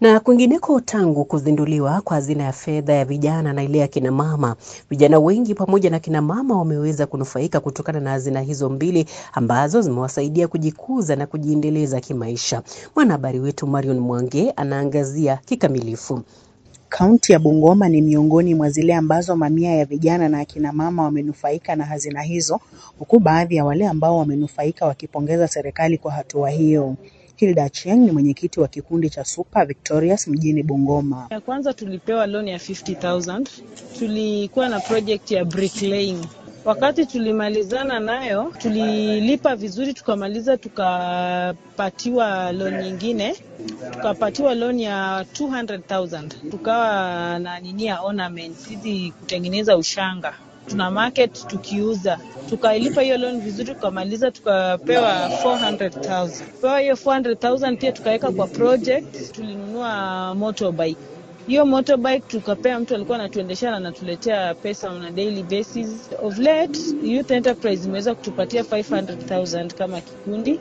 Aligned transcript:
Na 0.00 0.20
kwingineko, 0.20 0.80
tangu 0.80 1.24
kuzinduliwa 1.24 2.00
kwa 2.00 2.14
hazina 2.14 2.44
ya 2.44 2.52
fedha 2.52 2.92
ya 2.94 3.04
vijana 3.04 3.52
na 3.52 3.62
ile 3.62 3.78
ya 3.78 3.88
kina 3.88 4.10
mama, 4.12 4.56
vijana 4.90 5.18
wengi 5.18 5.54
pamoja 5.54 5.90
na 5.90 5.98
kina 5.98 6.22
mama 6.22 6.58
wameweza 6.58 7.06
kunufaika 7.06 7.60
kutokana 7.60 8.00
na 8.00 8.10
hazina 8.10 8.40
hizo 8.40 8.68
mbili 8.70 9.06
ambazo 9.32 9.80
zimewasaidia 9.82 10.48
kujikuza 10.48 11.16
na 11.16 11.26
kujiendeleza 11.26 12.00
kimaisha. 12.00 12.62
Mwanahabari 12.96 13.40
wetu 13.40 13.66
Marion 13.66 13.98
Mwange 13.98 14.50
anaangazia 14.50 15.36
kikamilifu. 15.44 16.22
Kaunti 16.88 17.32
ya 17.32 17.38
Bungoma 17.38 17.88
ni 17.88 18.02
miongoni 18.02 18.54
mwa 18.54 18.70
zile 18.70 18.94
ambazo 18.94 19.36
mamia 19.36 19.74
ya 19.76 19.84
vijana 19.84 20.28
na 20.28 20.38
akina 20.38 20.72
mama 20.72 21.02
wamenufaika 21.02 21.76
na 21.76 21.84
hazina 21.84 22.22
hizo, 22.22 22.60
huku 22.98 23.18
baadhi 23.20 23.56
ya 23.56 23.64
wale 23.64 23.88
ambao 23.88 24.18
wamenufaika 24.18 24.86
wakipongeza 24.86 25.48
serikali 25.48 25.98
kwa 25.98 26.12
hatua 26.12 26.50
hiyo. 26.50 26.96
Hilda 27.36 27.68
Cheng 27.68 27.96
ni 28.04 28.12
mwenyekiti 28.12 28.60
wa 28.60 28.68
kikundi 28.68 29.10
cha 29.10 29.24
Super 29.24 29.66
Victorious 29.66 30.28
mjini 30.28 30.62
Bungoma. 30.62 31.26
Ya 31.30 31.40
kwanza 31.40 31.72
tulipewa 31.74 32.26
loan 32.26 32.48
ya 32.48 32.58
50,000. 32.58 33.46
Tulikuwa 33.98 34.68
na 34.68 34.80
project 34.80 35.30
ya 35.30 35.44
bricklaying. 35.44 36.18
Wakati 36.64 37.06
tulimalizana 37.06 38.00
nayo, 38.00 38.52
tulilipa 38.58 39.56
vizuri, 39.56 39.94
tukamaliza, 39.94 40.56
tukapatiwa 40.56 42.52
loan 42.52 42.82
nyingine, 42.82 43.34
tukapatiwa 43.92 44.54
loan 44.54 44.80
ya 44.80 45.24
200,000. 45.32 46.28
Tukawa 46.50 47.38
na 47.38 47.60
nini 47.60 47.84
ya 47.86 48.00
ornaments 48.02 48.68
hizi 48.68 49.10
kutengeneza 49.20 49.76
ushanga 49.76 50.34
tuna 50.66 50.90
market 50.90 51.46
tukiuza, 51.46 52.18
tukailipa 52.48 53.02
hiyo 53.02 53.18
loan 53.18 53.40
vizuri, 53.40 53.74
tukamaliza, 53.74 54.30
tukapewa 54.30 55.28
400,000. 55.44 56.44
Pewa 56.60 56.80
hiyo 56.80 56.94
400,000 56.96 57.76
pia 57.76 57.92
tukaweka 57.92 58.30
kwa 58.32 58.46
project, 58.46 59.32
tulinunua 59.32 60.34
motorbike. 60.34 61.00
Hiyo 61.46 61.66
motorbike 61.66 62.20
tukapea 62.28 62.80
mtu 62.80 62.94
alikuwa 62.94 63.18
anatuendesha 63.18 63.70
na 63.70 63.76
anatuletea 63.76 64.54
pesa 64.54 64.90
on 64.90 65.04
a 65.04 65.10
daily 65.10 65.42
basis. 65.42 66.10
Of 66.22 66.38
late, 66.38 66.78
Youth 67.02 67.30
Enterprise 67.30 67.84
imeweza 67.88 68.14
kutupatia 68.14 68.62
500,000 68.62 69.74
kama 69.74 70.00
kikundi 70.00 70.60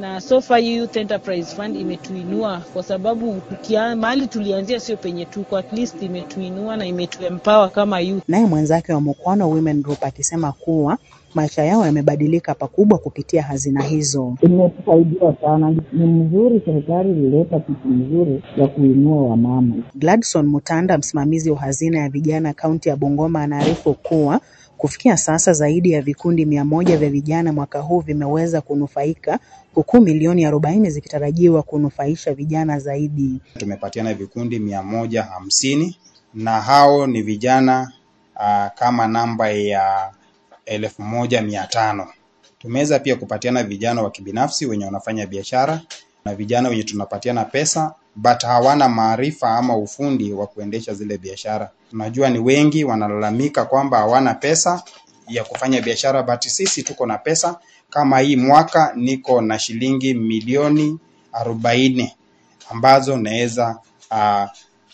na 0.00 0.20
so 0.20 0.40
far 0.40 0.60
Youth 0.64 0.96
Enterprise 0.96 1.56
Fund 1.56 1.76
imetuinua 1.76 2.62
kwa 2.72 2.82
sababu 2.82 3.40
tukia, 3.50 3.96
mahali 3.96 4.26
tulianzia 4.26 4.80
sio 4.80 4.96
penye 4.96 5.24
tuko, 5.24 5.56
at 5.56 5.72
least 5.72 6.02
imetuinua 6.02 6.76
na 6.76 6.86
imetuempower 6.86 7.70
kama 7.70 8.00
youth. 8.00 8.22
Naye 8.28 8.46
mwenzake 8.46 8.92
wa 8.92 9.00
Mukwano 9.00 9.50
Women 9.50 9.82
Group 9.82 10.04
akisema 10.04 10.52
kuwa 10.52 10.98
maisha 11.34 11.64
yao 11.64 11.86
yamebadilika 11.86 12.54
pakubwa 12.54 12.98
kupitia 12.98 13.42
hazina 13.42 13.82
hizo. 13.82 14.34
Imetusaidia 14.42 15.34
sana, 15.40 15.70
ni 15.92 16.06
mzuri, 16.06 16.62
serikali 16.64 17.10
ilileta 17.10 17.60
kitu 17.60 17.88
mzuri 17.88 18.42
ya 18.56 18.68
kuinua 18.68 19.22
wamama. 19.28 19.74
Gladson 19.94 20.46
Mutanda, 20.46 20.98
msimamizi 20.98 21.50
wa 21.50 21.58
hazina 21.58 21.98
ya 21.98 22.08
vijana 22.08 22.52
kaunti 22.52 22.88
ya 22.88 22.96
Bungoma, 22.96 23.42
anaarifu 23.42 23.94
kuwa 23.94 24.40
kufikia 24.82 25.16
sasa 25.16 25.52
zaidi 25.52 25.90
ya 25.92 26.02
vikundi 26.02 26.44
mia 26.46 26.64
moja 26.64 26.96
vya 26.96 27.10
vijana 27.10 27.52
mwaka 27.52 27.78
huu 27.80 28.00
vimeweza 28.00 28.60
kunufaika 28.60 29.38
huku 29.74 30.00
milioni 30.00 30.44
arobaini 30.44 30.90
zikitarajiwa 30.90 31.62
kunufaisha 31.62 32.34
vijana 32.34 32.78
zaidi. 32.78 33.40
Tumepatiana 33.58 34.14
vikundi 34.14 34.58
mia 34.58 34.82
moja 34.82 35.22
hamsini 35.22 35.98
na 36.34 36.60
hao 36.60 37.06
ni 37.06 37.22
vijana 37.22 37.92
uh, 38.36 38.66
kama 38.78 39.06
namba 39.06 39.50
ya 39.50 40.10
elfu 40.66 41.02
moja 41.02 41.42
mia 41.42 41.66
tano. 41.66 42.06
Tumeweza 42.58 42.98
pia 42.98 43.16
kupatiana 43.16 43.62
vijana 43.64 44.02
wa 44.02 44.10
kibinafsi 44.10 44.66
wenye 44.66 44.84
wanafanya 44.84 45.26
biashara 45.26 45.80
na 46.24 46.34
vijana 46.34 46.68
wenye 46.68 46.82
tunapatiana 46.82 47.44
pesa 47.44 47.94
but 48.16 48.42
hawana 48.42 48.88
maarifa 48.88 49.50
ama 49.56 49.76
ufundi 49.76 50.32
wa 50.32 50.46
kuendesha 50.46 50.94
zile 50.94 51.18
biashara. 51.18 51.70
Tunajua 51.90 52.30
ni 52.30 52.38
wengi 52.38 52.84
wanalalamika 52.84 53.64
kwamba 53.64 53.98
hawana 53.98 54.34
pesa 54.34 54.82
ya 55.28 55.44
kufanya 55.44 55.80
biashara, 55.80 56.22
but 56.22 56.42
sisi 56.46 56.82
tuko 56.82 57.06
na 57.06 57.18
pesa. 57.18 57.58
Kama 57.90 58.18
hii 58.18 58.36
mwaka 58.36 58.92
niko 58.96 59.40
na 59.40 59.58
shilingi 59.58 60.14
milioni 60.14 60.98
arobaini 61.32 62.12
ambazo 62.70 63.16
naweza 63.16 63.78
uh, 64.10 64.44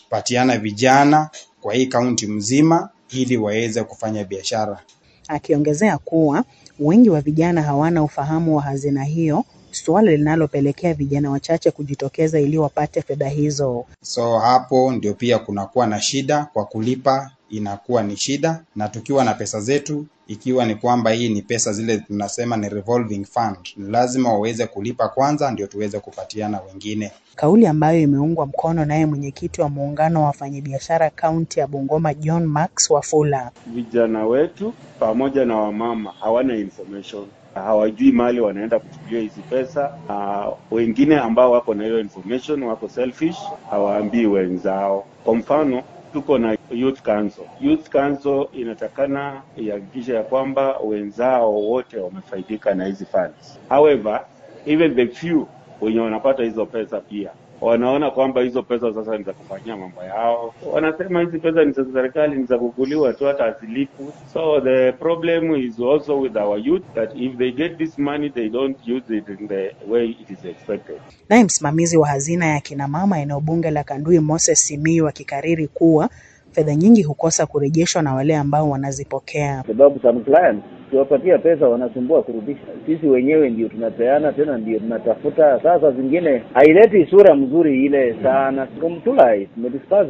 patiana 0.09 0.57
vijana 0.57 1.29
kwa 1.61 1.73
hii 1.73 1.85
kaunti 1.85 2.27
mzima 2.27 2.89
ili 3.09 3.37
waweze 3.37 3.83
kufanya 3.83 4.23
biashara. 4.23 4.79
Akiongezea 5.27 5.97
kuwa 5.97 6.43
wengi 6.79 7.09
wa 7.09 7.21
vijana 7.21 7.61
hawana 7.61 8.03
ufahamu 8.03 8.55
wa 8.55 8.61
hazina 8.61 9.03
hiyo, 9.03 9.45
suala 9.71 10.11
linalopelekea 10.11 10.93
vijana 10.93 11.31
wachache 11.31 11.71
kujitokeza 11.71 12.39
ili 12.39 12.57
wapate 12.57 13.01
fedha 13.01 13.27
hizo. 13.29 13.85
So 14.01 14.39
hapo 14.39 14.91
ndio 14.91 15.13
pia 15.13 15.39
kunakuwa 15.39 15.87
na 15.87 16.01
shida 16.01 16.47
kwa 16.53 16.65
kulipa, 16.65 17.31
inakuwa 17.49 18.03
ni 18.03 18.17
shida, 18.17 18.61
na 18.75 18.87
tukiwa 18.89 19.23
na 19.23 19.33
pesa 19.33 19.61
zetu, 19.61 20.05
ikiwa 20.27 20.65
ni 20.65 20.75
kwamba 20.75 21.11
hii 21.11 21.29
ni 21.29 21.41
pesa 21.41 21.73
zile 21.73 21.97
tunasema 21.97 22.57
ni 22.57 22.69
revolving 22.69 23.25
fund, 23.25 23.57
lazima 23.77 24.33
waweze 24.33 24.67
kulipa 24.67 25.07
kwanza 25.09 25.51
ndio 25.51 25.67
tuweze 25.67 25.99
kupatiana 25.99 26.59
wengine. 26.61 27.11
Kauli 27.35 27.67
ambayo 27.67 27.99
imeungwa 28.01 28.45
mkono 28.45 28.85
naye 28.85 29.05
mwenyekiti 29.05 29.61
wa 29.61 29.69
muungano 29.69 30.19
wa 30.21 30.25
wafanyabiashara 30.27 31.09
kaunti 31.09 31.59
ya 31.59 31.67
Bungoma 31.67 32.13
John 32.13 32.45
Max 32.45 32.89
Wafula. 32.89 33.51
Vijana 33.67 34.25
wetu 34.25 34.73
pamoja 34.99 35.45
na 35.45 35.55
wamama 35.55 36.11
hawana 36.19 36.55
information 36.55 37.25
hawajui 37.55 38.11
mahali 38.11 38.39
wanaenda 38.39 38.79
kuchukulia 38.79 39.21
hizi 39.21 39.41
pesa. 39.41 39.91
Uh, 40.09 40.57
wengine 40.77 41.17
ambao 41.17 41.51
wako 41.51 41.73
na 41.73 41.83
hiyo 41.83 41.99
information 41.99 42.63
wako 42.63 42.89
selfish, 42.89 43.37
hawaambii 43.69 44.25
wenzao. 44.25 45.05
Kwa 45.23 45.35
mfano 45.35 45.83
tuko 46.13 46.37
na 46.37 46.57
youth 46.71 47.01
council. 47.01 47.43
Youth 47.61 47.89
council 47.89 48.47
inatakana 48.53 49.41
ihakikisha 49.57 50.15
ya 50.15 50.23
kwamba 50.23 50.77
wenzao 50.77 51.53
wote 51.53 51.97
wamefaidika 51.99 52.73
na 52.75 52.85
hizi 52.85 53.05
funds. 53.05 53.59
However, 53.69 54.21
even 54.65 54.95
the 54.95 55.07
few 55.07 55.47
wenye 55.81 55.99
wanapata 55.99 56.43
hizo 56.43 56.65
pesa 56.65 57.01
pia 57.01 57.29
wanaona 57.61 58.11
kwamba 58.11 58.41
hizo 58.41 58.63
pesa 58.63 58.93
sasa 58.93 59.17
ni 59.17 59.23
za 59.23 59.33
kufanyia 59.33 59.77
mambo 59.77 60.03
yao. 60.03 60.53
Wanasema 60.73 61.21
hizi 61.21 61.39
pesa 61.39 61.65
ni 61.65 61.71
za 61.71 61.85
serikali, 61.93 62.35
ni 62.35 62.43
za 62.45 62.57
kukuliwa 62.57 63.13
tu, 63.13 63.25
hata 63.25 63.43
hazilipu. 63.43 64.13
So 64.33 64.61
the 64.61 64.91
problem 64.91 65.55
is 65.55 65.79
also 65.79 66.19
with 66.19 66.35
our 66.37 66.59
youth 66.59 66.83
that 66.95 67.11
if 67.15 67.37
they 67.37 67.51
get 67.51 67.77
this 67.77 67.97
money 67.99 68.29
they 68.29 68.49
don't 68.49 68.77
use 68.87 69.17
it 69.17 69.29
in 69.39 69.47
the 69.47 69.71
way 69.87 70.05
it 70.09 70.29
is 70.29 70.45
expected. 70.45 70.97
Naye 71.29 71.43
msimamizi 71.43 71.97
wa 71.97 72.07
hazina 72.07 72.45
ya 72.45 72.59
kina 72.59 72.87
mama 72.87 73.19
eneo 73.19 73.39
bunge 73.39 73.71
la 73.71 73.83
Kandui 73.83 74.19
Moses 74.19 74.59
Simiyu 74.67 75.07
akikariri 75.07 75.67
kuwa 75.67 76.09
fedha 76.51 76.75
nyingi 76.75 77.03
hukosa 77.03 77.45
kurejeshwa 77.45 78.01
na 78.01 78.13
wale 78.13 78.35
ambao 78.37 78.69
wanazipokea. 78.69 79.63
sababu 79.67 79.99
some 80.01 80.19
clients 80.19 80.63
tuwapatia 80.91 81.37
pesa 81.37 81.67
wanasumbua 81.69 82.23
kurudisha. 82.23 82.59
Sisi 82.85 83.07
wenyewe 83.07 83.49
ndio 83.49 83.69
tunapeana 83.69 84.31
tena 84.33 84.57
ndio 84.57 84.79
tunatafuta. 84.79 85.59
Sasa 85.63 85.91
zingine 85.91 86.43
haileti 86.53 87.05
sura 87.05 87.35
mzuri 87.35 87.85
ile 87.85 88.15
sana. 88.23 88.67
From 88.79 89.01
July 89.05 89.47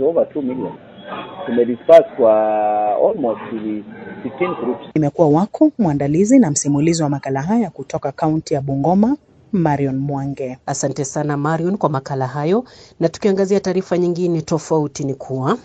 over 0.04 0.24
2 0.36 0.42
million, 0.42 0.72
tumedisperse 1.46 2.10
kwa 2.18 2.34
almost 2.96 3.42
15 4.24 4.56
groups. 4.62 4.86
Imekuwa 4.96 5.30
wako 5.30 5.72
mwandalizi 5.80 6.40
na 6.40 6.52
msimulizi 6.52 7.04
wa 7.04 7.10
makala 7.10 7.42
haya 7.42 7.70
kutoka 7.70 8.12
kaunti 8.12 8.54
ya 8.54 8.62
Bungoma, 8.62 9.18
Marion 9.52 9.98
Mwange. 9.98 10.58
Asante 10.66 11.06
sana 11.06 11.38
Marion 11.38 11.78
kwa 11.78 11.90
makala 11.90 12.28
hayo. 12.28 12.64
Na 13.00 13.10
tukiangazia 13.10 13.60
taarifa 13.60 13.98
nyingine 13.98 14.42
tofauti 14.42 15.04
ni 15.04 15.14
kuwa 15.14 15.58